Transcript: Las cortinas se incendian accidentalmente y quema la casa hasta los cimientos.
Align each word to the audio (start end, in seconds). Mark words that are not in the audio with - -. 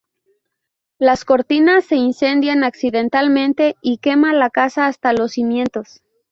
Las 0.97 1.25
cortinas 1.25 1.85
se 1.85 1.95
incendian 1.95 2.63
accidentalmente 2.63 3.75
y 3.83 3.99
quema 3.99 4.33
la 4.33 4.49
casa 4.49 4.87
hasta 4.87 5.13
los 5.13 5.33
cimientos. 5.33 6.01